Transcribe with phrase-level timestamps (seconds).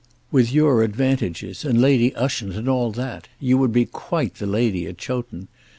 [0.31, 4.87] With your advantages, and Lady Ushant, and all that, you would be quite the lady
[4.87, 5.47] at Chowton.